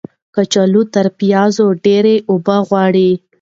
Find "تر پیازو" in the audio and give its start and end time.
0.93-1.65